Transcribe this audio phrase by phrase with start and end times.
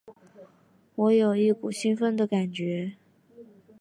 [0.95, 2.93] 我有一股兴奋的感觉